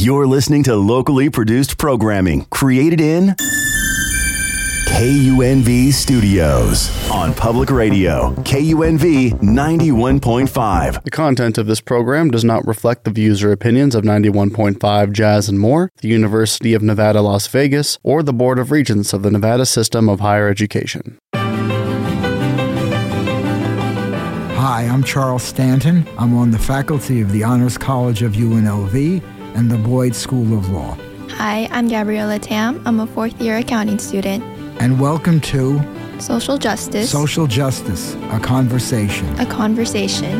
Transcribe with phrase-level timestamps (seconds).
[0.00, 3.34] You're listening to locally produced programming created in
[4.86, 11.02] KUNV Studios on public radio, KUNV 91.5.
[11.02, 15.48] The content of this program does not reflect the views or opinions of 91.5 Jazz
[15.48, 19.32] and More, the University of Nevada, Las Vegas, or the Board of Regents of the
[19.32, 21.18] Nevada System of Higher Education.
[24.54, 26.06] Hi, I'm Charles Stanton.
[26.16, 30.70] I'm on the faculty of the Honors College of UNLV and the Boyd School of
[30.70, 30.96] Law.
[31.30, 32.80] Hi, I'm Gabriella Tam.
[32.86, 34.44] I'm a fourth year accounting student.
[34.80, 35.80] And welcome to
[36.20, 39.26] Social Justice, Social Justice, a conversation.
[39.40, 40.32] a conversation.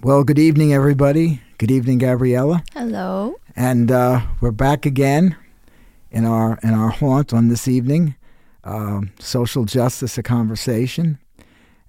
[0.00, 1.42] Well, good evening, everybody.
[1.58, 2.64] Good evening, Gabriella.
[2.72, 3.34] Hello.
[3.54, 5.36] And uh, we're back again
[6.10, 8.14] in our in our haunt on this evening,
[8.64, 11.18] um, Social Justice, a conversation.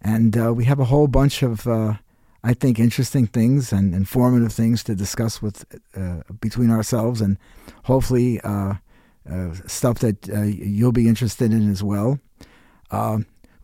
[0.02, 1.94] And uh, we have a whole bunch of, uh,
[2.50, 5.66] I think, interesting things and informative things to discuss with
[5.96, 7.38] uh, between ourselves, and
[7.84, 8.76] hopefully uh,
[9.30, 12.20] uh, stuff that uh, you'll be interested in as well.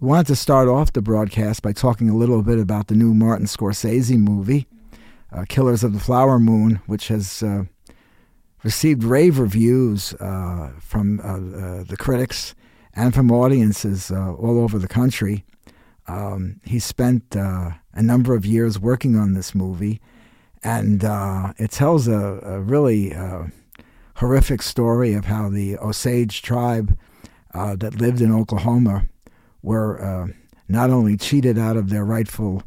[0.04, 3.14] We wanted to start off the broadcast by talking a little bit about the new
[3.14, 4.68] Martin Scorsese movie,
[5.32, 7.64] uh, Killers of the Flower Moon, which has uh,
[8.64, 12.54] received rave reviews uh, from uh, uh, the critics
[12.94, 15.46] and from audiences uh, all over the country.
[16.06, 20.02] Um, he spent uh, a number of years working on this movie,
[20.64, 23.44] and uh, it tells a, a really uh,
[24.16, 26.98] horrific story of how the Osage tribe
[27.54, 29.06] uh, that lived in Oklahoma
[29.62, 30.28] were uh,
[30.68, 32.64] not only cheated out of their rightful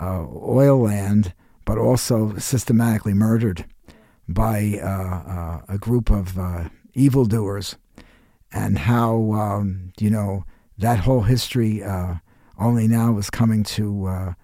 [0.00, 3.64] uh, oil land, but also systematically murdered
[4.28, 6.38] by uh, a group of
[6.94, 7.76] evildoers,
[8.52, 10.44] and how um, you know
[10.76, 11.82] that whole history
[12.58, 14.34] only now is coming to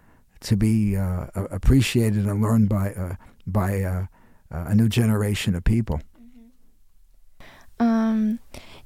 [0.45, 3.15] to be uh, appreciated and learned by uh,
[3.47, 4.07] by uh,
[4.51, 6.01] a new generation of people.
[7.81, 8.39] Um,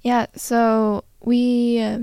[0.02, 0.26] yeah.
[0.34, 1.98] So we uh,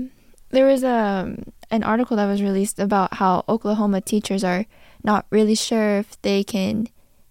[0.50, 1.36] there was a
[1.70, 4.66] an article that was released about how Oklahoma teachers are
[5.02, 6.88] not really sure if they can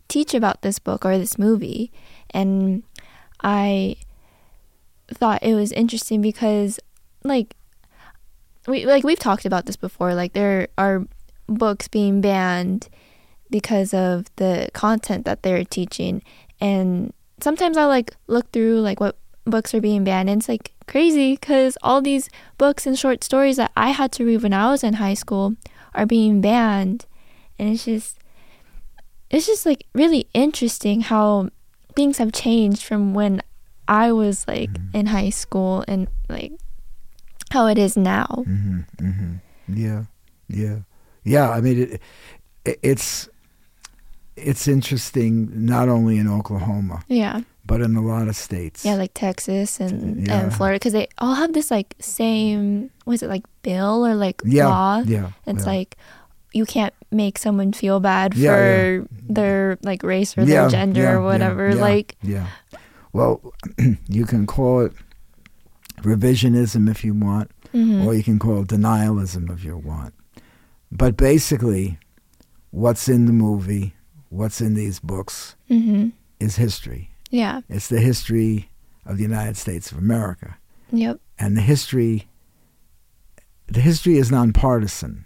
[0.08, 1.92] teach about this book or this movie,
[2.32, 2.84] and
[3.42, 3.98] I
[5.14, 6.80] thought it was interesting because
[7.24, 7.56] like
[8.68, 10.14] we like we've talked about this before.
[10.16, 11.06] Like there are
[11.48, 12.90] books being banned
[13.50, 16.22] because of the content that they're teaching,
[16.60, 20.72] and sometimes I like look through like what books are being banned, and it's like
[20.88, 24.72] crazy because all these books and short stories that I had to read when I
[24.72, 25.56] was in high school
[25.94, 27.06] are being banned,
[27.60, 28.18] and it's just
[29.30, 31.50] it's just like really interesting how
[31.96, 33.42] things have changed from when
[33.88, 36.54] I was like in high school and like
[37.52, 38.44] how it is now.
[38.46, 39.36] hmm hmm
[39.68, 40.06] Yeah,
[40.48, 40.80] yeah,
[41.26, 41.50] yeah.
[41.50, 42.02] I mean, it,
[42.64, 43.28] it, it's
[44.38, 47.42] it's interesting not only in Oklahoma Yeah.
[47.66, 48.84] but in a lot of states.
[48.84, 50.40] Yeah, like Texas and, Yeah.
[50.42, 54.42] and Florida, because they all have this like same, was it like bill or like
[54.44, 55.00] yeah, law?
[55.06, 55.32] yeah.
[55.48, 55.72] It's yeah.
[55.72, 55.98] like
[56.54, 61.70] you can't make someone feel bad for their like race or their gender or whatever.
[61.70, 62.48] yeah, Like, yeah.
[63.14, 63.40] Well,
[64.10, 64.92] you can call it
[66.02, 68.06] revisionism if you want, mhm.
[68.06, 70.14] or you can call it denialism if you want.
[70.98, 72.00] But basically,
[72.72, 73.94] what's in the movie,
[74.30, 76.14] what's in these books, Mhm.
[76.40, 77.12] is history.
[77.32, 78.70] yeah, It's the history
[79.06, 80.58] of the United States of America.
[80.92, 81.20] yep.
[81.38, 82.28] And the history
[83.68, 85.26] the history is nonpartisan.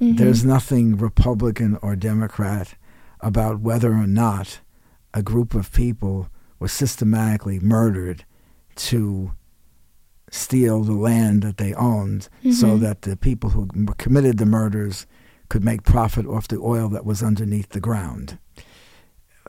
[0.00, 0.16] mhm.
[0.16, 2.74] There's nothing Republican or Democrat
[3.18, 4.60] about whether or not
[5.12, 6.28] a group of people
[6.60, 8.24] were systematically murdered
[8.76, 9.32] to
[10.30, 12.80] steal the land that they owned so Mhm.
[12.80, 13.66] that the people who
[13.98, 15.06] committed the murders
[15.48, 18.38] could make profit off the oil that was underneath the ground.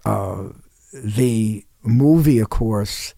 [0.06, 0.50] Uh,
[0.94, 3.14] the movie, of course,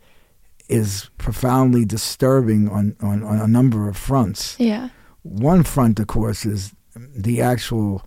[0.70, 4.56] is profoundly disturbing on, on, on a number of fronts.
[4.60, 4.90] yeah,
[5.22, 6.74] One front, of course, is
[7.16, 8.04] the actual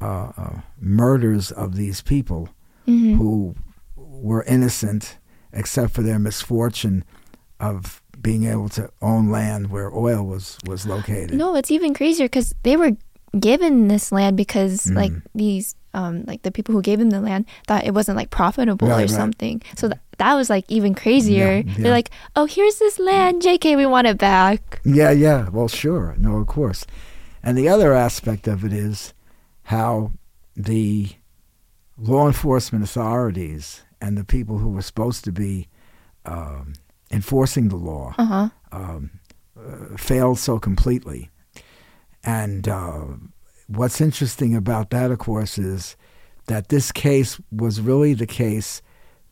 [0.00, 2.48] uh, uh, murders of these people
[2.84, 3.54] hmm who
[3.96, 5.18] were innocent
[5.52, 7.02] except for their misfortune
[7.58, 11.34] of being able to own land where oil was, was located.
[11.34, 12.92] No, it's even crazier because they were
[13.38, 15.22] given this land because like Mhm.
[15.34, 18.88] these um like the people who gave them the land thought it wasn't like profitable
[18.88, 19.20] Right, or right.
[19.22, 19.62] something.
[19.76, 21.52] So th- that was like even crazier.
[21.58, 21.74] Yeah, yeah.
[21.82, 25.48] They're like, "Oh, here's this land, JK, we want it back." Yeah, yeah.
[25.50, 26.14] Well, sure.
[26.18, 26.84] No, of course.
[27.44, 29.14] And the other aspect of it is
[29.74, 30.10] how
[30.56, 31.10] the
[31.96, 35.68] law enforcement authorities and the people who were supposed to be
[36.24, 36.72] um,
[37.10, 38.48] enforcing the law Uh-huh.
[38.72, 39.10] um,
[39.58, 41.30] uh, failed so completely.
[42.24, 43.04] And uh,
[43.68, 45.96] what's interesting about that, of course, is
[46.46, 48.82] that this case was really the case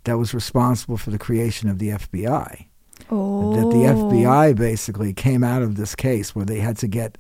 [0.04, 2.66] that was responsible for the creation of the FBI.
[3.10, 3.54] Oh.
[3.54, 7.18] That the FBI basically came out of this case where they had to get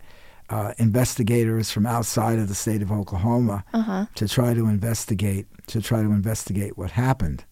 [0.50, 4.06] uh, investigators from outside of the state of Oklahoma Uh-huh.
[4.14, 7.44] to try to investigate to try to investigate what happened.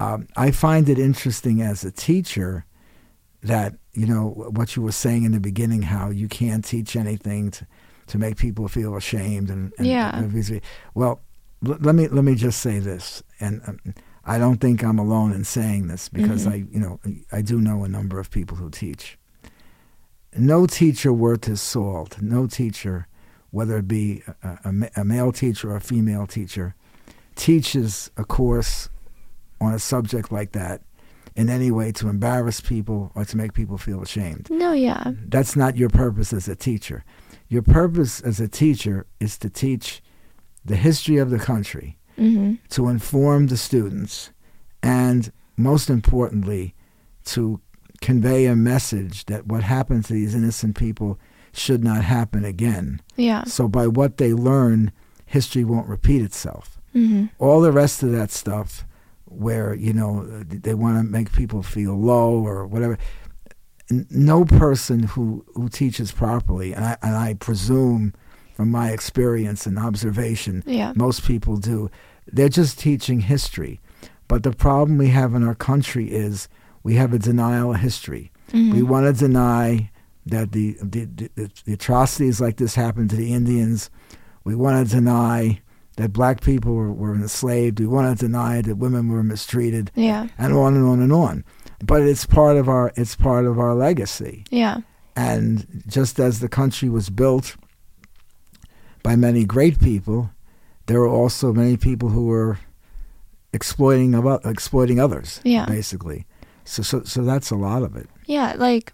[0.00, 2.64] Um, I find it interesting as a teacher
[3.42, 7.50] that you know what you were saying in the beginning, how you can't teach anything
[7.52, 7.66] to,
[8.08, 10.16] to make people feel ashamed and, and Yeah.
[10.16, 10.60] and-
[10.94, 11.20] well,
[11.66, 13.78] l- let me let me just say this, and um,
[14.24, 16.52] I don't think I'm alone in saying this because Mhm.
[16.52, 17.00] I you know
[17.32, 19.18] I do know a number of people who teach.
[20.36, 23.06] No teacher worth his salt, no teacher,
[23.50, 26.74] whether it be a, a, a male teacher or a female teacher,
[27.36, 28.88] teaches a course
[29.62, 30.82] on a subject like that
[31.34, 34.48] in any way to embarrass people or to make people feel ashamed.
[34.50, 35.12] No, yeah.
[35.28, 37.04] That's not your purpose as a teacher.
[37.48, 40.02] Your purpose as a teacher is to teach
[40.64, 42.54] the history of the country, Mm-hmm.
[42.68, 44.30] to inform the students,
[44.82, 46.74] and most importantly,
[47.24, 47.58] to
[48.02, 51.18] convey a message that what happened to these innocent people
[51.54, 53.00] should not happen again.
[53.16, 53.44] Yeah.
[53.44, 54.92] So by what they learn,
[55.24, 56.78] history won't repeat itself.
[56.94, 57.26] Mm-hmm.
[57.38, 58.84] All the rest of that stuff,
[59.32, 62.98] where you know they want to make people feel low or whatever.
[64.10, 68.14] No person who who teaches properly, and I, and I presume
[68.54, 70.92] from my experience and observation, Yeah.
[70.96, 71.90] most people do.
[72.32, 73.80] They're just teaching history.
[74.28, 76.48] But the problem we have in our country is
[76.82, 78.30] we have a denial of history.
[78.52, 78.72] Mhm.
[78.72, 79.90] We want to deny
[80.26, 83.90] that the, the, the, the atrocities like this happened to the Indians.
[84.44, 85.60] We want to deny
[85.96, 87.78] that black people were, were enslaved.
[87.80, 90.28] We want to deny that women were mistreated, Yeah.
[90.38, 91.44] and on and on and on.
[91.84, 94.44] But it's part of our it's part of our legacy.
[94.50, 94.78] Yeah.
[95.16, 97.56] And just as the country was built
[99.02, 100.30] by many great people,
[100.86, 102.58] there were also many people who were
[103.52, 105.40] exploiting about exploiting others.
[105.44, 105.66] Yeah.
[105.66, 106.24] basically.
[106.64, 108.08] So so so that's a lot of it.
[108.26, 108.92] Yeah, like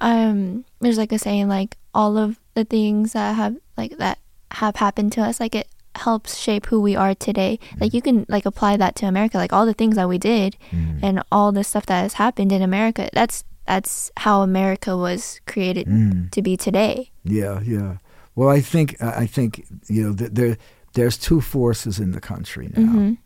[0.00, 4.18] um there's like a saying like all of the things that have like that
[4.52, 7.58] have happened to us like it helps shape who we are today.
[7.80, 10.56] Like you can like apply that to America like all the things that we did
[11.02, 13.08] and all the stuff that has happened in America.
[13.12, 16.30] That's that's how America was created Mm.
[16.32, 17.10] to be today.
[17.24, 17.98] Yeah, yeah.
[18.34, 20.56] Well, I think I think you know th- there
[20.94, 22.82] there's two forces in the country now.
[22.82, 23.18] Mhm.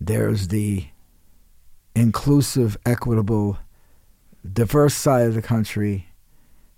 [0.00, 0.86] There's the
[1.94, 3.58] inclusive, equitable,
[4.50, 6.06] diverse side of the country,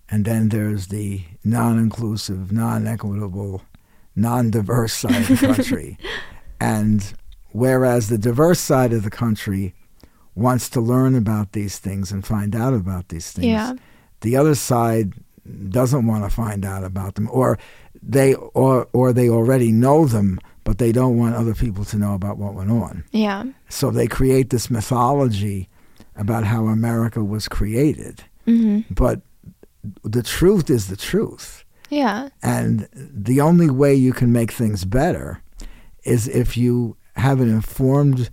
[0.09, 3.63] and then there's the non-inclusive, non-equitable,
[4.17, 5.99] non-diverse side of the country.
[6.61, 7.15] and
[7.53, 9.75] whereas the diverse side of the country
[10.35, 13.75] wants to learn about these things and find out about these things, Yeah.
[14.21, 15.13] the other side
[15.69, 17.59] doesn't want to find out about them or
[18.03, 22.15] they or or they already know them but they don't want other people to know
[22.15, 23.45] about what went on Yeah.
[23.69, 25.69] so they create this mythology
[26.17, 28.85] about how America was created Mhm.
[28.89, 29.21] but
[30.05, 31.62] the truth is the truth
[31.93, 32.29] Yeah.
[32.43, 35.43] and the only way you can make things better
[36.05, 38.31] is if you have an informed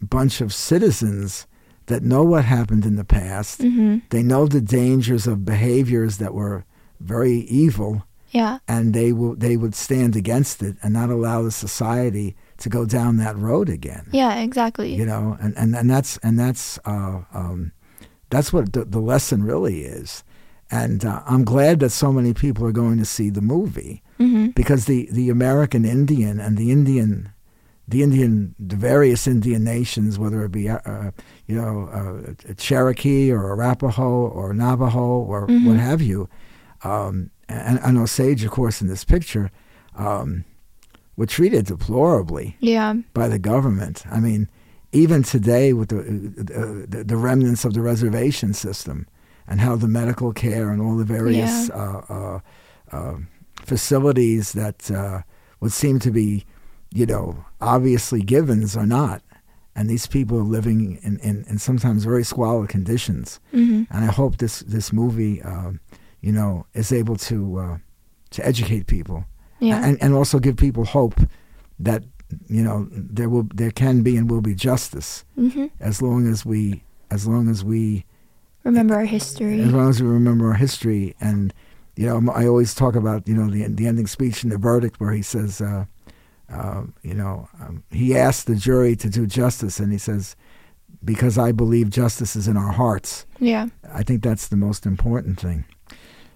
[0.00, 1.46] bunch of citizens
[1.86, 4.02] that know what happened in the past Mhm.
[4.10, 6.64] they know the dangers of behaviors that were
[7.00, 8.58] very evil, Yeah.
[8.68, 12.84] and they will they would stand against it and not allow the society to go
[12.84, 14.04] down that road again.
[14.12, 14.94] Yeah, exactly.
[14.94, 17.72] You know, and, and, and that's and that's uh, um,
[18.28, 20.22] that's what the, the lesson really is.
[20.70, 24.54] And uh, I'm glad that so many people are going to see the movie Mhm.
[24.54, 27.30] because the, the American Indian and the Indian,
[27.88, 31.10] the Indian, the various Indian nations, whether it be uh, uh,
[31.46, 35.64] you know uh, a Cherokee or Arapaho or Navajo or Mhm.
[35.66, 36.28] what have you,
[36.84, 39.50] um, and, and Osage, of course, in this picture,
[39.96, 40.44] um,
[41.16, 42.94] were treated deplorably Yeah.
[43.14, 44.04] by the government.
[44.10, 44.48] I mean,
[44.92, 49.06] even today with the, uh, the the remnants of the reservation system
[49.50, 51.74] and how the medical care and all the various Yeah.
[51.74, 52.40] uh, uh,
[52.96, 53.16] uh,
[53.70, 55.22] facilities that uh,
[55.60, 56.44] would seem to be,
[56.92, 59.22] you know, obviously givens are not.
[59.76, 63.38] And these people are living in, in, in sometimes very squalid conditions.
[63.52, 63.86] Mhm.
[63.90, 65.80] And I hope this this movie, um,
[66.20, 67.76] you know, is able to uh,
[68.30, 69.24] to educate people
[69.60, 69.84] Yeah.
[69.86, 71.14] and and also give people hope
[71.78, 72.02] that
[72.48, 75.70] you know there will there can be and will be justice Mhm.
[75.80, 78.04] as long as we as long as we
[78.64, 79.60] Remember our history.
[79.62, 81.52] as long as we remember our history and
[81.96, 85.00] you know I always talk about you know the the ending speech in the verdict
[85.00, 85.84] where he says uh,
[86.52, 90.36] uh, you know um, he asked the jury to do justice and he says
[91.04, 93.68] because I believe justice is in our hearts Yeah.
[93.92, 95.64] I think that's the most important thing.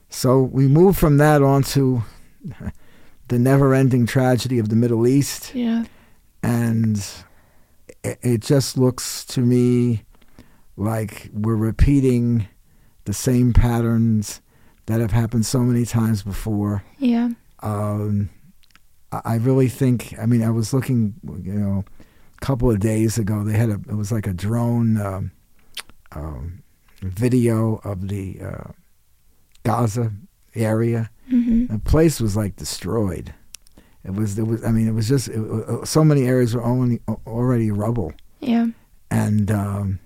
[0.09, 2.02] So we move from that on to
[3.28, 5.54] the never ending tragedy of the Middle East.
[5.54, 5.85] Yeah.
[6.43, 7.04] And
[8.02, 10.04] it, it just looks to me
[10.76, 12.49] like we're repeating
[13.04, 14.40] the same patterns
[14.87, 16.85] that have happened so many times before.
[16.99, 17.31] Yeah.
[17.61, 18.31] Um,
[19.12, 20.14] I really think.
[20.21, 21.85] I mean, I was looking, you know,
[22.37, 23.45] a couple of days ago.
[23.45, 23.75] They had a.
[23.88, 25.31] It was like a drone um,
[26.12, 26.62] um,
[27.02, 28.71] video of the uh,
[29.62, 30.12] Gaza
[30.54, 31.11] area.
[31.28, 33.33] hmm The place was like destroyed.
[34.04, 34.38] It was.
[34.38, 34.64] It was.
[34.64, 35.28] I mean, it was just.
[35.28, 38.66] It, so many areas were only already rubble, Yeah.
[39.11, 39.99] and um,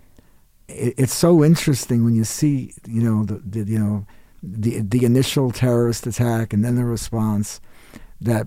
[0.68, 4.06] it, it's so interesting when you see, you know, the, the you know,
[4.42, 7.60] the the initial terrorist attack and then the response.
[8.20, 8.46] That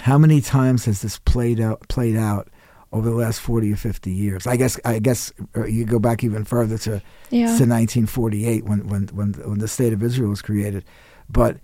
[0.00, 2.48] how many times has this played out played out
[2.92, 4.46] over the last forty or fifty years?
[4.46, 4.78] I guess.
[4.84, 7.46] I guess uh, you go back even further to Yeah.
[7.58, 10.84] to 1948 when, when when when the state of Israel was created.
[11.30, 11.58] But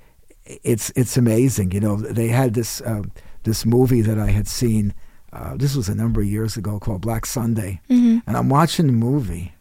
[0.45, 1.97] it's it's amazing, you know.
[1.97, 3.03] They had this uh,
[3.45, 4.95] this movie that I had seen.
[5.33, 8.87] Uh, this was a number of years ago called Black Sunday, hmm and I'm watching
[8.87, 9.53] the movie,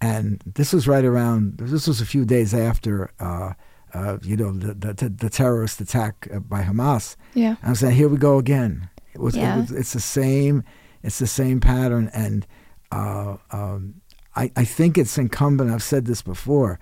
[0.00, 1.58] and this was right around.
[1.58, 3.10] This was a few days after.
[3.20, 3.52] Uh,
[3.92, 7.16] uh, you know the, the the terrorist attack uh, by Hamas.
[7.34, 7.56] Yeah.
[7.62, 8.88] I'm saying, here we go again.
[9.14, 9.56] It was, Yeah.
[9.56, 10.62] it was it's the same
[11.02, 12.46] it's the same pattern, and
[12.92, 13.94] uh, um,
[14.36, 15.70] I I think it's incumbent.
[15.72, 16.78] I've said this before.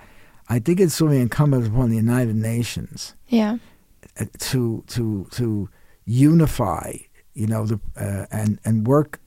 [0.50, 3.56] I think it's really incumbent upon the United Nations Yeah.
[4.38, 5.68] to to to
[6.04, 6.92] unify,
[7.40, 9.20] you know, the uh, and and work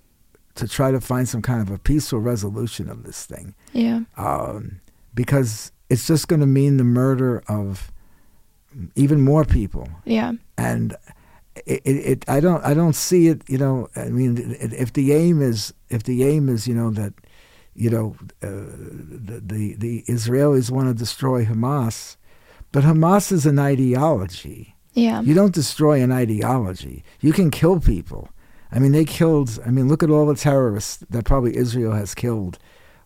[0.56, 3.48] to try to find some kind of a peaceful resolution of this thing
[3.86, 4.01] Yeah.
[4.18, 4.82] um,
[5.22, 7.91] because it's just going to mean the murder of
[9.03, 9.88] even more people
[10.18, 10.34] Yeah.
[10.58, 10.96] and
[11.65, 14.32] it, it, it I don't I don't see it you know I mean
[14.86, 17.13] if the aim is if the aim is you know that
[17.84, 18.48] you know uh,
[19.27, 22.18] the, the the Israelis want to destroy Hamas
[22.74, 25.21] but Hamas is an ideology Yeah.
[25.21, 28.29] you don't destroy an ideology you can kill people
[28.71, 32.13] I mean they killed I mean look at all the terrorists that probably Israel has
[32.13, 32.57] killed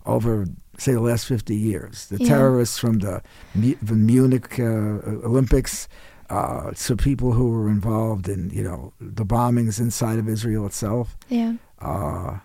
[0.06, 0.46] over
[0.78, 2.28] say the last 50 years the Yeah.
[2.28, 3.22] terrorists from the,
[3.56, 4.64] the Munich uh,
[5.32, 5.88] Olympics
[6.30, 11.16] uh, to people who were involved in you know the bombings inside of Israel itself,
[11.30, 11.54] Yeah.
[11.80, 12.40] uh,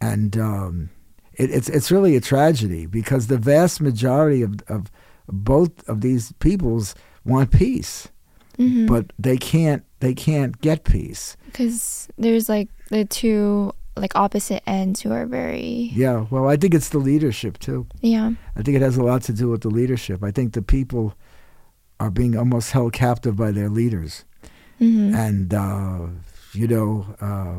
[0.00, 0.90] and um,
[1.34, 4.90] it, it's it's really a tragedy because the vast majority of, of
[5.28, 8.08] both of these peoples want peace,
[8.56, 11.36] hmm but they can't they can't get peace.
[11.46, 16.74] because there's like the two like opposite ends who are very Yeah, well, I think
[16.74, 17.86] it's the leadership too.
[18.00, 20.22] yeah I think it has a lot to do with the leadership.
[20.22, 21.14] I think the people
[22.00, 24.24] are being almost held captive by their leaders.
[24.78, 26.06] hmm and uh,
[26.52, 27.56] you know uh,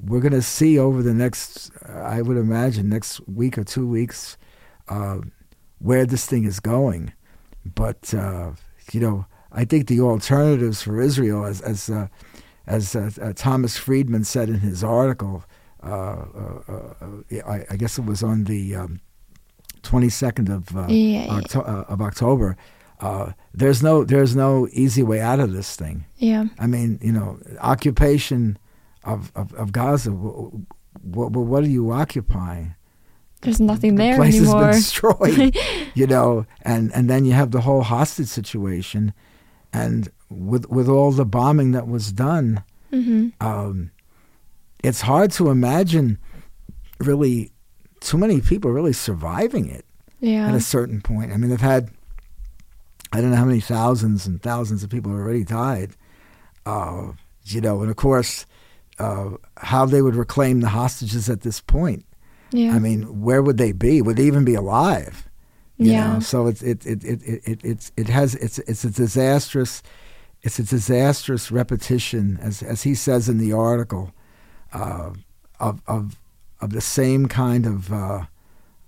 [0.00, 1.70] we're going to see over the next
[2.16, 4.36] i would imagine next week or two weeks
[4.88, 5.18] uh,
[5.78, 7.12] where this thing is going
[7.82, 8.50] but uh,
[8.92, 9.24] you know
[9.54, 12.06] i think the alternatives for israel as as uh,
[12.66, 15.44] as uh, uh, thomas friedman said in his article
[15.82, 19.00] uh, uh, uh, I, I guess it was on the um,
[19.82, 22.56] 22nd of uh, yeah yeah, Octo- uh, of October.
[23.00, 26.06] Uh, there's no there's no easy way out of this thing.
[26.16, 28.58] yeah I mean, you know, occupation
[29.04, 30.10] of of, of Gaza.
[30.10, 32.74] What, what, what are you occupying?
[33.42, 35.56] there's nothing there the place anymore has been destroyed.
[35.94, 39.12] you know, and and then you have the whole hostage situation,
[39.74, 43.90] and with with all the bombing that was done, hmm um,
[44.82, 46.18] it's hard to imagine
[47.00, 47.50] really
[48.00, 49.84] too many people really surviving it
[50.20, 51.32] yeah at a certain point.
[51.32, 51.90] I mean, they've had,
[53.12, 55.90] I don't know how many thousands and thousands of people have already died.
[56.66, 57.12] Uh,
[57.44, 58.46] you know, and of course,
[58.98, 62.04] uh, how they would reclaim the hostages at this point.
[62.52, 64.00] yeah I mean, where would they be?
[64.00, 65.28] Would they even be alive?
[65.78, 66.14] You Yeah.
[66.14, 66.20] Know?
[66.20, 69.82] So it's it it, it, it, it it's it has it's it's a disastrous
[70.42, 74.12] it's a disastrous repetition as as he says in the article
[74.72, 75.10] uh,
[75.60, 76.16] of of
[76.60, 78.24] of the same kind of uh,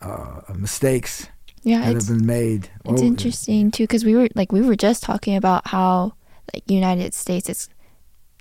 [0.01, 1.29] uh, mistakes
[1.63, 2.71] yeah that have been made.
[2.85, 6.13] It's over- interesting too because we were like we were just talking about how
[6.55, 7.69] like United States it's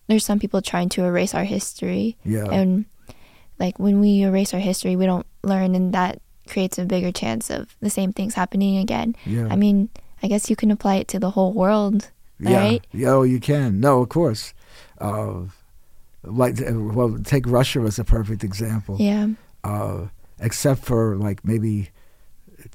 [0.07, 2.85] there's some people trying to erase our history Yeah, and
[3.57, 7.49] like when we erase our history we don't learn and that creates a bigger chance
[7.49, 9.15] of the same things happening again.
[9.25, 9.89] yeah, I mean,
[10.23, 12.57] I guess you can apply it to the whole world, yeah.
[12.57, 12.87] right?
[12.91, 13.79] Yeah, oh, you can.
[13.79, 14.53] No, of course.
[14.99, 15.45] Uh,
[16.23, 18.97] like, uh, well, take Russia as a perfect example.
[18.99, 19.29] Yeah.
[19.63, 20.07] uh,
[20.39, 21.89] except for like maybe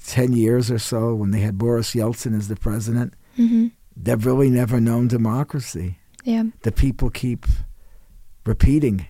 [0.04, 3.14] 10 years or so when they had Boris Yeltsin as the president.
[3.36, 5.98] hmm They've really never known democracy.
[6.24, 6.44] Yeah.
[6.62, 7.44] The people keep
[8.46, 9.06] repeating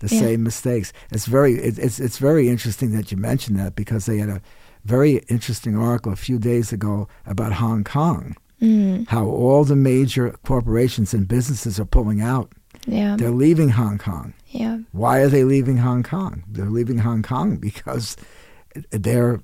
[0.00, 0.20] the Yeah.
[0.20, 0.92] same mistakes.
[1.10, 4.40] It's very it, it's it's very interesting that you mentioned that because they had a
[4.84, 9.08] very interesting article a few days ago about Hong Kong, Mm.
[9.08, 12.52] how all the major corporations and businesses are pulling out
[12.86, 13.16] Yeah.
[13.16, 14.34] They're leaving Hong Kong.
[14.50, 14.78] Yeah.
[14.92, 16.42] Why are they leaving Hong Kong?
[16.50, 18.16] They're leaving Hong Kong because
[18.90, 19.40] they're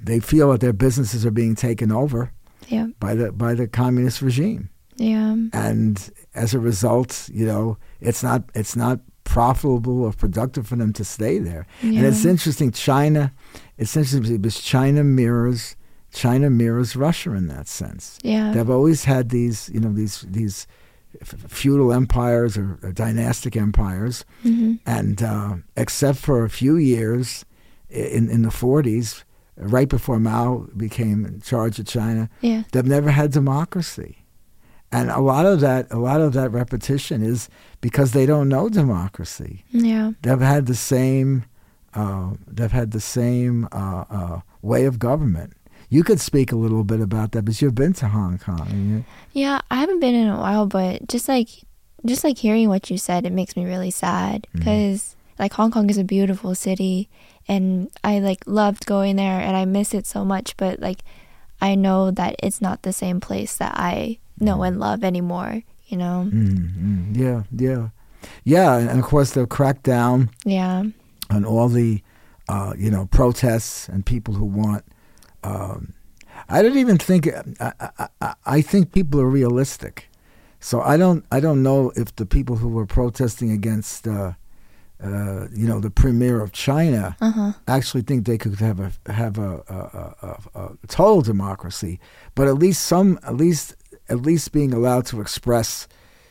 [0.00, 2.30] they feel that their businesses are being taken over
[2.68, 2.86] Yeah.
[3.00, 5.34] by the by the communist regime, Yeah.
[5.52, 10.92] and as a result, you know, it's not it's not profitable or productive for them
[10.94, 11.66] to stay there.
[11.82, 12.70] And it's interesting.
[12.72, 13.32] China,
[13.76, 15.76] it's interesting because China mirrors
[16.12, 18.18] China mirrors Russia in that sense.
[18.22, 18.52] Yeah.
[18.52, 20.66] They've always had these, you know, these these
[21.48, 27.44] feudal empires or, or dynastic empires, hmm and uh, except for a few years
[27.90, 29.24] in in the 40s,
[29.56, 32.62] right before Mao became in charge of China, Yeah.
[32.72, 34.17] they've never had democracy.
[34.90, 37.48] And a lot of that, a lot of that repetition is
[37.80, 39.64] because they don't know democracy.
[39.70, 40.12] Yeah.
[40.22, 41.44] They've had the same,
[41.94, 45.52] uh, they've had the same uh, uh, way of government.
[45.90, 49.04] You could speak a little bit about that, because you've been to Hong Kong.
[49.32, 51.48] Yeah, I haven't been in a while, but just like
[52.04, 54.58] just like hearing what you said, it makes me really sad Mm-hmm.
[54.58, 57.08] because like Hong Kong is a beautiful city,
[57.46, 60.56] and I like loved going there, and I miss it so much.
[60.56, 61.00] But like,
[61.60, 65.62] I know that it's not the same place that I know and love anymore.
[65.86, 66.28] You know?
[66.32, 67.88] Mm, mm, yeah, yeah,
[68.44, 68.76] yeah.
[68.76, 70.28] And of course, the crackdown.
[70.44, 70.84] Yeah.
[71.30, 72.02] on all the,
[72.48, 74.84] uh, you know, protests and people who want.
[75.44, 75.92] Um,
[76.48, 77.28] I don't even think.
[77.60, 80.08] I, I, I- I think people are realistic,
[80.60, 81.24] so I don't.
[81.30, 84.32] I don't know if the people who were protesting against, uh,
[85.02, 87.52] uh, you know, the premier of China Uh huh.
[87.66, 90.28] actually think they could have a have a, a,
[90.58, 92.00] a, a total democracy,
[92.34, 93.74] but at least some, at least
[94.08, 95.86] at least being allowed to express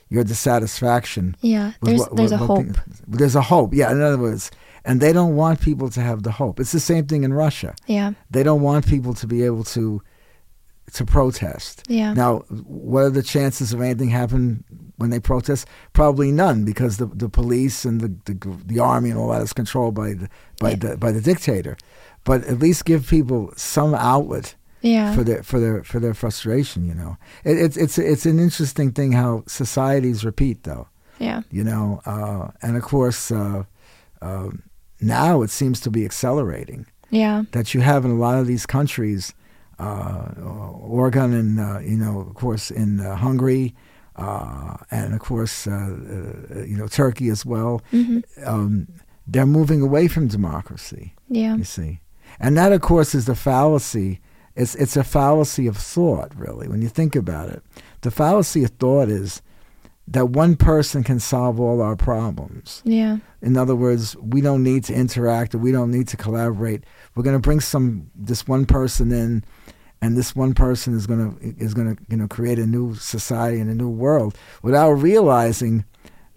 [0.10, 1.74] your dissatisfaction Yeah.
[1.82, 2.66] There's what- there's what- a what hope.
[2.66, 2.76] thing-
[3.08, 3.74] there's a hope.
[3.74, 4.52] Yeah, in other words,
[4.86, 6.60] and they don't want people to have the hope.
[6.62, 7.76] It's the same thing in Russia.
[7.88, 8.14] Yeah.
[8.32, 10.02] They don't want people to be able to
[10.94, 11.84] to protest.
[11.90, 12.14] Yeah.
[12.14, 14.64] Now, what are the chances of anything happen
[14.96, 15.68] when they protest?
[15.92, 19.52] Probably none, because the the police and the the, the army and all that is
[19.52, 20.30] controlled by the
[20.62, 20.76] by Yeah.
[20.78, 21.76] the by the dictator.
[22.24, 25.16] But at least give people some outlet Yeah.
[25.16, 26.86] for their for their for their frustration.
[26.86, 30.88] You know, it, it's it's it's an interesting thing how societies repeat, though
[31.20, 31.42] yeah.
[31.52, 33.64] you know, uh, and of course, uh,
[34.22, 34.50] uh,
[35.02, 36.86] now it seems to be accelerating.
[37.10, 37.44] Yeah.
[37.52, 39.34] That you have in a lot of these countries,
[39.80, 43.76] uh, Oregon, and uh, you know, of course, in uh, Hungary,
[44.16, 47.82] uh, and of course, uh, uh, you know, Turkey as well.
[47.92, 48.88] hmm Um,
[49.30, 51.14] they're moving away from democracy.
[51.30, 51.56] Yeah.
[51.58, 52.00] You see,
[52.40, 54.20] and that, of course, is the fallacy.
[54.58, 56.68] It's it's a fallacy of thought, really.
[56.68, 57.62] When you think about it,
[58.02, 59.44] the fallacy of thought is
[60.08, 62.82] that one person can solve all our problems.
[62.84, 63.18] Yeah.
[63.42, 66.86] In other words, we don't need to interact or we don't need to collaborate.
[67.14, 69.44] We're going to bring some this one person in,
[70.02, 72.96] and this one person is going to is going to you know create a new
[72.96, 75.86] society and a new world without realizing.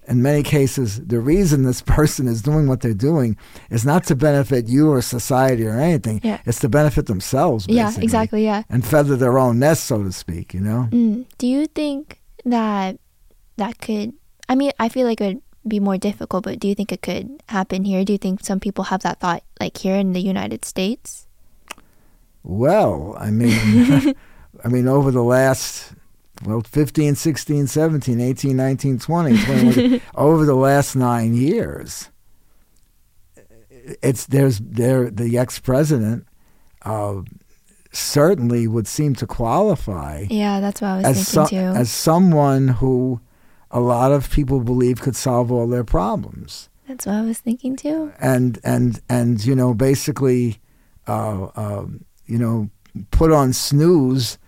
[0.09, 3.37] In many cases, the reason this person is doing what they're doing
[3.71, 6.21] is not to benefit you or society or anything.
[6.23, 6.41] Yeah.
[6.47, 7.67] It's to benefit themselves.
[7.69, 7.93] Yeah.
[7.99, 8.45] Exactly.
[8.45, 8.65] Yeah.
[8.69, 10.55] And feather their own nest, so to speak.
[10.55, 10.89] You know.
[10.91, 11.27] Mm.
[11.39, 12.99] Do you think that
[13.57, 14.15] that could?
[14.49, 17.03] I mean, I feel like it would be more difficult, but do you think it
[17.03, 18.05] could happen here?
[18.05, 21.27] Do you think some people have that thought, like here in the United States?
[22.43, 24.15] Well, I mean,
[24.65, 25.93] I mean, over the last,
[26.45, 32.09] well, 15, 16, 17, 18, 19, 20, 21, over the last nine years,
[34.03, 36.27] it's there's there the ex-president
[36.83, 37.17] uh,
[37.93, 41.79] certainly would seem to qualify Yeah, that's what I was as thinking so- too.
[41.79, 43.21] as someone who
[43.71, 47.77] a lot of people believe could solve all their problems that's what I was thinking
[47.77, 48.13] too.
[48.21, 50.59] and and and you know basically
[51.09, 52.69] uh, um, you know
[53.13, 54.39] put on snooze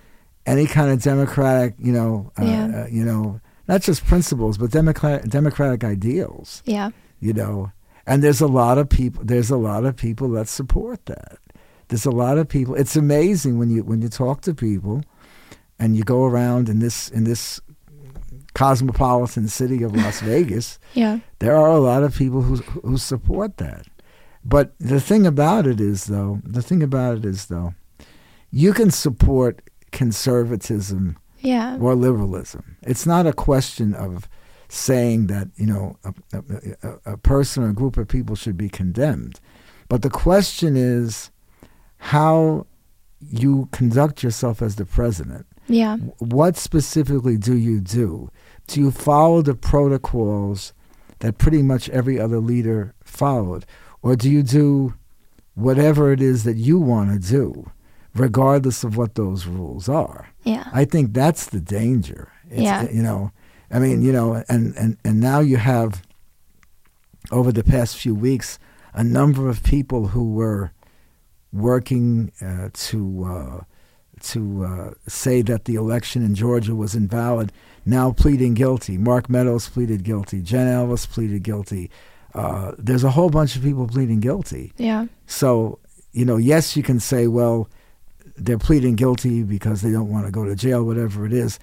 [0.46, 2.82] any kind of democratic you know uh, Yeah.
[2.82, 6.90] uh, you know not just principles but democratic democratic ideals Yeah.
[7.20, 7.70] you know
[8.06, 11.38] and there's a lot of people there's a lot of people that support that
[11.88, 15.02] there's a lot of people it's amazing when you when you talk to people
[15.78, 17.60] and you go around in this in this
[18.54, 21.18] cosmopolitan city of Las Vegas Yeah.
[21.38, 23.86] there are a lot of people who who support that.
[24.44, 27.74] But the thing about it is though, the thing about it is though,
[28.50, 31.76] you can support conservatism Yeah.
[31.80, 32.76] or liberalism.
[32.82, 34.28] It's not a question of
[34.68, 36.42] saying that, you know, a, a,
[36.88, 39.38] a- a person or a group of people should be condemned.
[39.88, 41.30] But the question is
[41.98, 42.66] how
[43.20, 45.96] you conduct yourself as the president Yeah.
[46.18, 48.30] what specifically do you do?
[48.66, 50.72] Do you follow the protocols
[51.20, 53.64] that pretty much every other leader followed?
[54.02, 54.94] Or do you do
[55.54, 57.70] whatever it is that you want to do,
[58.14, 60.28] regardless of what those rules are?
[60.44, 60.68] Yeah.
[60.72, 62.32] I think that's the danger.
[62.50, 62.88] It's, Yeah.
[62.90, 63.32] You know,
[63.70, 66.02] I mean, you know, and, and, and now you have,
[67.30, 68.58] over the past few weeks,
[68.92, 70.72] a number of people who were
[71.52, 73.64] working uh, to uh,
[74.20, 77.50] to uh, say that the election in Georgia was invalid,
[77.84, 78.96] now pleading guilty.
[78.96, 80.40] Mark Meadows pleaded guilty.
[80.42, 81.90] Jenna Ellis pleaded guilty.
[82.34, 84.72] Uh, there's a whole bunch of people pleading guilty.
[84.76, 85.06] Yeah.
[85.26, 85.80] So,
[86.12, 87.68] you know, yes, you can say, well,
[88.36, 91.58] they're pleading guilty because they don't want to go to jail, whatever it is.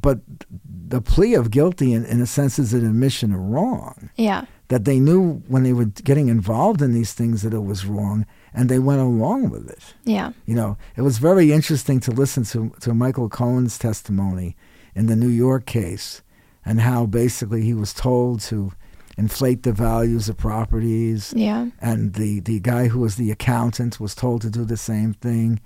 [0.00, 0.20] But
[0.64, 4.10] the plea of guilty, in, in a sense, is an admission of wrong.
[4.16, 4.44] Yeah.
[4.68, 8.24] That they knew when they were getting involved in these things that it was wrong,
[8.54, 9.94] and they went along with it.
[10.04, 10.30] Yeah.
[10.46, 14.56] You know, it was very interesting to listen to, to Michael Cohen's testimony
[14.94, 16.22] in the New York case
[16.64, 18.72] and how basically he was told to
[19.16, 21.32] inflate the values of properties.
[21.36, 21.68] Yeah.
[21.80, 25.60] And the, the guy who was the accountant was told to do the same thing.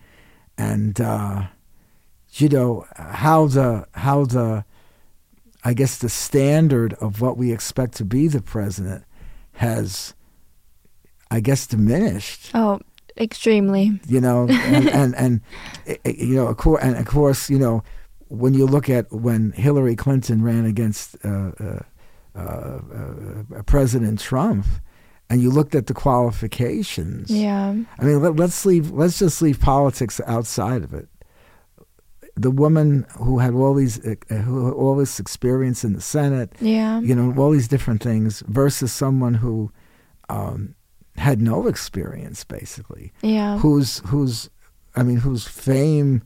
[0.56, 1.44] And, uh,
[2.34, 4.64] you know, how the, how the,
[5.64, 9.04] I guess the standard of what we expect to be the president
[9.52, 10.14] has,
[11.30, 12.80] I guess, diminished Oh,
[13.16, 13.98] extremely.
[14.06, 15.40] you know, and and, and
[15.86, 17.82] eh, eh, you know, of course, and of course, you know,
[18.28, 21.78] when you look at when Hillary Clinton ran against uh, uh,
[22.36, 24.66] uh, uh, President Trump,
[25.30, 27.30] and you looked at the qualifications.
[27.30, 27.74] Yeah.
[27.98, 28.90] I mean, let, let's leave.
[28.90, 31.08] Let's just leave politics outside of it.
[32.37, 37.00] The woman who had all these, uh, who all this experience in the Senate, Yeah.
[37.00, 39.70] you know, all these different things, versus someone who
[40.28, 40.74] um,
[41.16, 43.58] had no experience, basically Yeah.
[43.58, 44.50] whose whose
[44.96, 46.22] I mean whose fame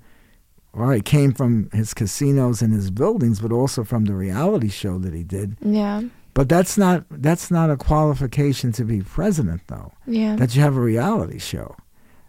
[0.74, 4.98] all right came from his casinos and his buildings but also from the reality show
[4.98, 6.02] that he did Yeah.
[6.38, 9.90] But that's not that's not a qualification to be president though.
[10.06, 10.36] Yeah.
[10.36, 11.74] that you have a reality show.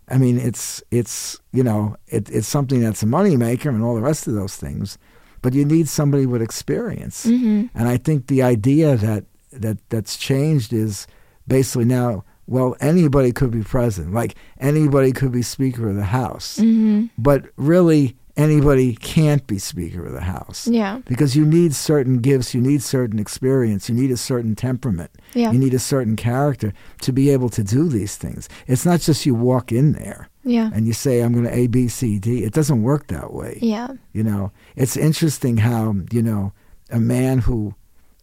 [0.07, 4.01] I mean it's it's you know it, it's something that's a moneymaker and all the
[4.01, 4.97] rest of those things
[5.43, 7.25] but you need somebody with experience.
[7.25, 11.05] Hmm and I think the idea that that that's changed is
[11.47, 16.57] basically now, well, anybody could be president, like anybody could be Speaker of the House,
[16.57, 20.99] hmm but really anybody can't be Speaker of the House Yeah.
[21.05, 25.51] because you need certain gifts, you need certain experience, you need a certain temperament, Yeah.
[25.51, 26.71] you need a certain character
[27.01, 28.47] to be able to do these things.
[28.67, 30.69] It's not just you walk in there Yeah.
[30.73, 32.43] and you say, I'm going to A, B, C, D.
[32.43, 33.59] It doesn't work that way.
[33.61, 33.89] Yeah.
[34.13, 36.53] You know, it's interesting how you know
[36.91, 37.73] a man who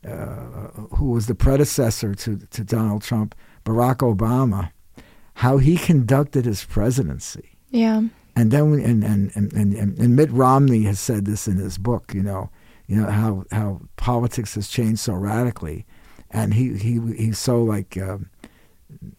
[0.06, 4.70] uh, who was the predecessor to to Donald Trump, Barack Obama,
[5.34, 8.02] how he conducted his presidency, Yeah.
[8.36, 11.78] And then we- and and and, and, and Mitt Romney has said this in his
[11.78, 12.12] book.
[12.14, 12.50] You know,
[12.86, 15.84] you know how how politics has changed so radically,
[16.30, 17.96] and he he he's so like.
[17.96, 18.30] Um,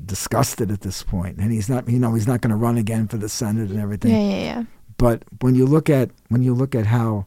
[0.06, 3.06] disgusted at this point and he's not you know he's not going to run again
[3.08, 4.30] for the senate and everything Yeah.
[4.30, 4.44] Yeah.
[4.44, 4.64] Yeah.
[4.98, 7.26] but when you look at when you look at how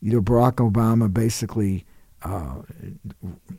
[0.00, 1.84] you know Barack Obama basically
[2.22, 2.56] uh,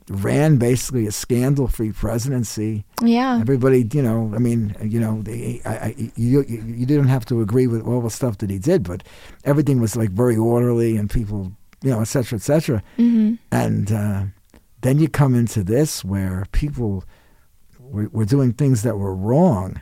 [0.08, 3.38] ran basically a scandal-free presidency, Yeah.
[3.40, 7.24] everybody you know I mean you know they, I, I, you, you you didn't have
[7.26, 9.02] to agree with all the stuff that he did, but
[9.44, 13.90] everything was like very orderly and people you know et cetera et cetera, hmm and
[13.92, 14.24] uh,
[14.82, 17.04] then you come into this where people
[17.78, 19.80] were, were doing things that were wrong.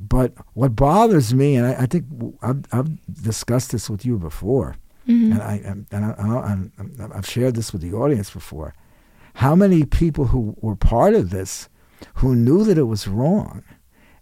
[0.00, 2.04] But what bothers me, and I, I think
[2.42, 2.90] I've, I've
[3.22, 4.74] discussed this with you before,
[5.06, 8.74] hmm and I and I, I, I, I've shared this with the audience before.
[9.34, 11.68] How many people who were part of this,
[12.14, 13.62] who knew that it was wrong,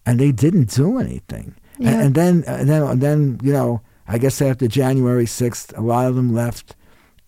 [0.05, 1.91] and they didn't do anything, Yeah.
[1.91, 5.81] and, and then and then and then you know, I guess after January sixth, a
[5.81, 6.75] lot of them left,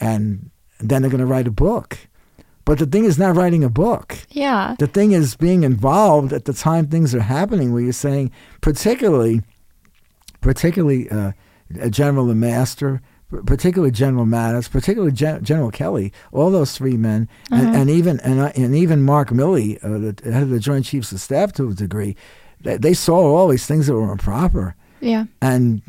[0.00, 1.98] and then they're going to write a book.
[2.66, 4.18] But the thing is not writing a book.
[4.30, 4.74] Yeah.
[4.80, 9.42] The thing is being involved at the time things are happening, where you're saying, particularly,
[10.40, 11.32] particularly uh,
[11.90, 13.00] General McMaster,
[13.44, 17.76] particularly General Mattis, particularly Gen- General Kelly, all those three men, and, Uh-huh.
[17.80, 21.10] and even and, uh, and even Mark Milley, uh, the head of the Joint Chiefs
[21.12, 22.16] of Staff, to a degree,
[22.62, 25.24] they, they saw all these things that were improper, Yeah.
[25.42, 25.82] and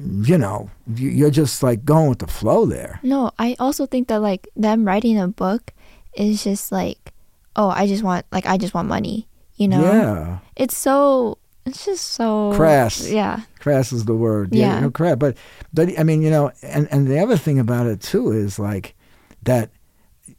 [0.00, 3.00] you know, you- you're just like going with the flow there.
[3.02, 5.72] No, I also think that like them writing a book
[6.16, 7.12] is just like,
[7.56, 9.26] oh, I just want like I just want money.
[9.56, 9.82] You know.
[9.82, 10.38] Yeah.
[10.54, 11.38] It's so.
[11.68, 13.08] It's just so Crass.
[13.08, 13.40] Yeah.
[13.58, 14.54] crass is the word.
[14.54, 14.76] Yeah.
[14.76, 15.16] you know, crass.
[15.16, 15.36] But
[15.72, 18.94] but I mean, you know, and and the other thing about it too is like
[19.42, 19.70] that.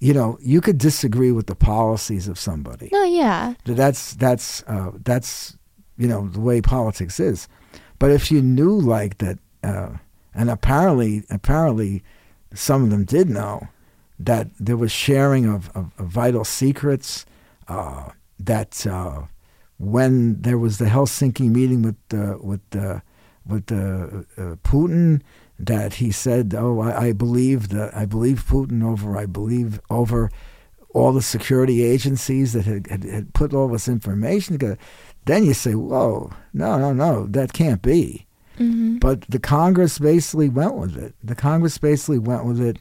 [0.01, 2.89] You know, you could disagree with the policies of somebody.
[2.91, 3.03] No.
[3.03, 3.55] Yeah.
[3.65, 5.57] That's that's uh, that's
[5.97, 7.47] you know the way politics is.
[7.97, 9.89] But if you knew like that, uh,
[10.33, 12.03] and apparently apparently
[12.53, 13.67] some of them did know
[14.19, 17.25] that there was sharing of, of, of vital secrets.
[17.67, 19.23] Uh, that uh,
[19.79, 22.99] when there was the Helsinki meeting with uh, with uh,
[23.45, 25.21] with uh, uh, Putin,
[25.57, 29.17] that he said, "Oh, I, I believe that I believe Putin over.
[29.17, 30.29] I believe over
[30.93, 34.77] all the security agencies that had, had, had put all this information together."
[35.25, 38.27] Then you say, "Whoa, no, no, no, that can't be."
[38.59, 38.97] Mm-hmm.
[38.97, 41.15] But the Congress basically went with it.
[41.23, 42.79] The Congress basically went with it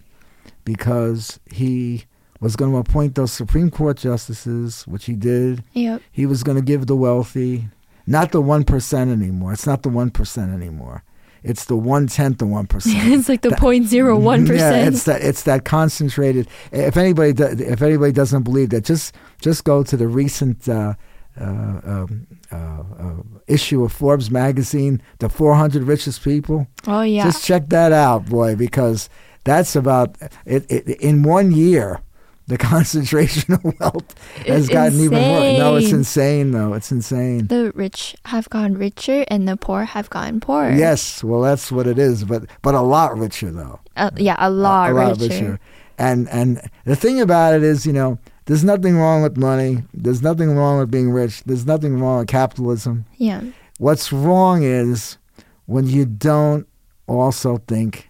[0.65, 2.07] because he
[2.41, 5.65] was going to appoint those Supreme Court justices, which he did.
[5.73, 6.03] Yep.
[6.13, 7.69] He was going to give the wealthy,
[8.07, 9.53] not the 1% anymore.
[9.53, 11.03] It's not the 1% anymore.
[11.45, 13.13] It's the one tenth of one percent.
[13.13, 14.77] it's like the point zero one percent.
[14.77, 16.49] Yeah, it's that it's that concentrated.
[16.73, 20.95] If anybody if anybody doesn't believe that, just just go to the recent uh,
[21.41, 23.15] uh, um, uh, uh,
[23.47, 26.67] issue of Forbes magazine, the 400 richest people.
[26.87, 27.25] Oh yeah.
[27.25, 29.09] Just check that out, boy, because
[29.45, 32.01] that's about it, it, in one year.
[32.49, 34.15] The concentration of wealth
[34.47, 35.41] has It's gotten even more.
[35.59, 36.49] No, it's insane.
[36.49, 36.73] insane, though.
[36.75, 37.47] It's insane.
[37.47, 40.73] the rich have gotten richer and the poor have gotten poorer.
[40.73, 43.81] Yes, well, that's what it is, but but a lot richer though.
[43.97, 45.29] Uh, yeah, a lot, a lot richer.
[45.29, 45.61] richer.
[45.99, 49.85] And and the thing about it is, you know, there's nothing wrong with money.
[49.93, 51.43] There's nothing wrong with being rich.
[51.45, 53.05] There's nothing wrong with capitalism.
[53.17, 53.43] Yeah.
[53.79, 55.19] What's wrong is
[55.67, 56.67] when you don't
[57.07, 58.08] also think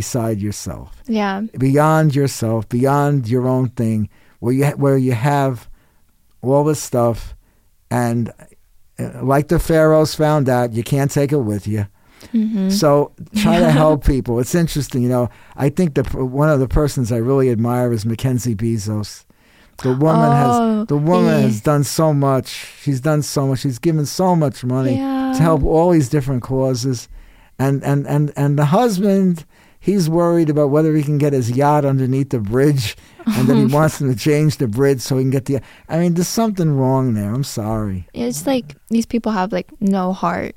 [0.00, 1.42] beside yourself, Yeah.
[1.58, 4.08] beyond yourself, beyond your own thing,
[4.40, 5.68] where you ha- where you have
[6.42, 7.34] all this stuff,
[7.90, 8.22] and
[8.98, 11.86] uh, like the pharaohs found out, you can't take it with you.
[12.32, 12.70] Mm-hmm.
[12.70, 14.40] So try to help people.
[14.40, 15.28] It's interesting, you know.
[15.56, 16.02] I think the
[16.42, 19.24] one of the persons I really admire is Mackenzie Bezos.
[19.82, 21.46] The woman Oh, has the woman yeah.
[21.48, 22.48] has done so much.
[22.82, 23.60] She's done so much.
[23.60, 25.32] She's given so much money Yeah.
[25.36, 27.08] to help all these different causes,
[27.58, 29.44] and and and and the husband.
[29.84, 33.74] He's worried about whether he can get his yacht underneath the bridge, and then he
[33.78, 35.60] wants them to change the bridge so he can get the.
[35.90, 37.34] I mean, there's something wrong there.
[37.34, 38.08] I'm sorry.
[38.14, 40.56] It's like these people have like no heart.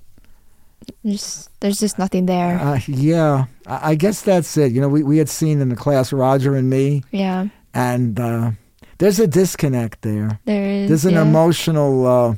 [1.05, 2.57] Just there's just nothing there.
[2.57, 4.71] Uh, yeah, I I guess that's it.
[4.71, 7.47] You know, we, we had seen in the class Roger and me, yeah.
[7.73, 8.51] and uh,
[8.99, 10.39] there's a disconnect there.
[10.45, 10.87] There is.
[10.87, 11.23] There's an yeah.
[11.23, 12.35] emotional uh,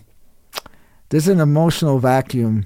[1.10, 2.66] there's an emotional vacuum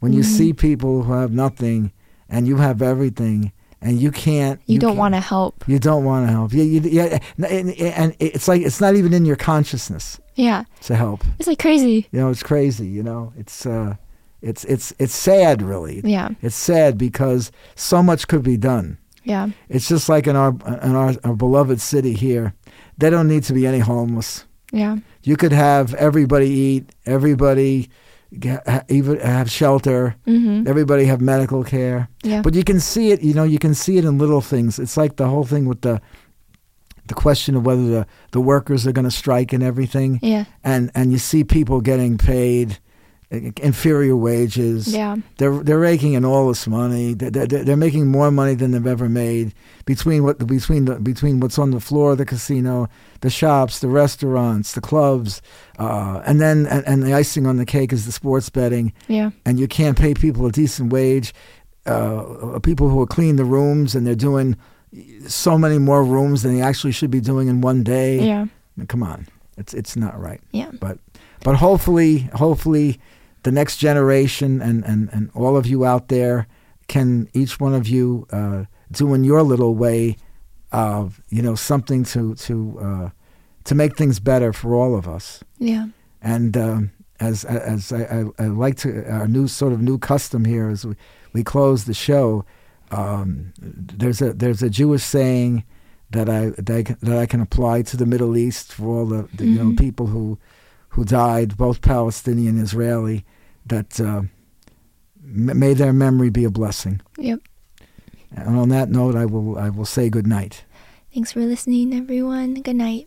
[0.00, 0.36] when you Mhm.
[0.36, 1.92] see people who have nothing
[2.32, 4.60] and you have everything, and you can't.
[4.66, 5.64] You, don't can't- want to help.
[5.68, 6.52] You don't want to help.
[6.52, 10.64] Yeah, you, yeah, and, and it's like it's not even in your consciousness Yeah.
[10.82, 11.22] to help.
[11.38, 12.08] It's like crazy.
[12.10, 12.86] You know, it's crazy.
[12.88, 13.94] You know, it's uh,
[14.40, 16.00] it's it's it's sad, really.
[16.04, 16.30] Yeah.
[16.42, 18.98] It's sad because so much could be done.
[19.24, 19.50] Yeah.
[19.68, 20.50] It's just like in our
[20.82, 22.54] in our, our beloved city here.
[22.98, 24.44] They don't need to be any homeless.
[24.72, 24.96] Yeah.
[25.22, 27.88] You could have everybody eat, everybody
[28.38, 30.66] get, ha- even have shelter, Mm-hmm.
[30.68, 32.08] everybody have medical care.
[32.22, 32.42] Yeah.
[32.42, 34.78] But you can see it, you know, you can see it in little things.
[34.78, 36.00] It's like the whole thing with the
[37.08, 40.44] the question of whether the, the workers are going to strike and everything, yeah.
[40.62, 42.78] and and you see people getting paid
[43.32, 44.88] inferior wages.
[44.92, 45.16] Yeah.
[45.38, 47.14] They're they're raking in all this money.
[47.14, 49.54] They're, they're, they're making more money than they've ever made
[49.86, 52.88] between what between the between what's on the floor of the casino,
[53.22, 55.40] the shops, the restaurants, the clubs,
[55.78, 58.92] uh, and then and, and the icing on the cake is the sports betting.
[59.08, 59.30] Yeah.
[59.46, 61.32] And you can't pay people a decent wage.
[61.86, 64.56] Uh, people who are cleaning the rooms and they're doing
[65.26, 68.20] so many more rooms than they actually should be doing in one day.
[68.24, 68.46] Yeah.
[68.88, 70.70] Come on, it's it's not right Yeah.
[70.80, 70.98] but
[71.44, 73.00] but hopefully hopefully
[73.42, 76.46] the next generation and and and all of you out there
[76.88, 80.16] can each one of you uh, do in your little way
[80.70, 83.10] of you know something to to uh,
[83.64, 85.86] to make things better for all of us Yeah.
[86.22, 88.02] and um, as as I,
[88.38, 90.94] I, I like to our new sort of new custom here as we,
[91.32, 92.44] we close the show
[92.90, 95.64] um, there's a there's a Jewish saying
[96.10, 99.06] that I that I, can, that I can apply to the Middle East for all
[99.06, 99.78] the, the you know Mhm.
[99.78, 100.38] people who
[100.92, 103.24] who died both Palestinian and Israeli
[103.66, 104.22] that uh,
[105.22, 107.40] may their memory be a blessing Yep.
[108.36, 110.64] and on that note I will I will say good night
[111.14, 112.54] Thanks for listening, everyone.
[112.54, 113.06] Good night.